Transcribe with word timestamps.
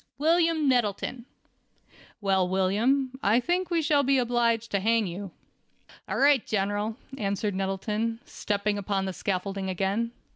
"William 0.17 0.67
Nettleton." 0.67 1.25
"Well, 2.21 2.49
William, 2.49 3.19
I 3.21 3.39
think 3.39 3.69
we 3.69 3.83
shall 3.83 4.01
be 4.01 4.17
obliged 4.17 4.71
to 4.71 4.79
hang 4.79 5.05
you." 5.05 5.29
"All 6.09 6.17
right, 6.17 6.43
General," 6.43 6.97
answered 7.19 7.53
Nettleton, 7.53 8.19
stepping 8.25 8.79
upon 8.79 9.05
the 9.05 9.13
scaffolding 9.13 9.69
again. 9.69 10.09